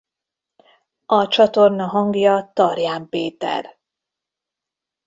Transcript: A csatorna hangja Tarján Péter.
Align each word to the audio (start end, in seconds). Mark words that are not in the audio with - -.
A 1.05 1.27
csatorna 1.27 1.85
hangja 1.87 2.49
Tarján 2.53 3.09
Péter. 3.09 3.79